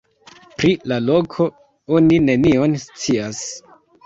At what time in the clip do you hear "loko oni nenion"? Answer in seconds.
1.09-2.75